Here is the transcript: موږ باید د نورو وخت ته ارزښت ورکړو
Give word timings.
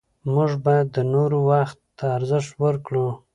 موږ 0.33 0.51
باید 0.65 0.87
د 0.95 0.97
نورو 1.13 1.37
وخت 1.51 1.77
ته 1.97 2.05
ارزښت 2.17 2.51
ورکړو 2.63 3.07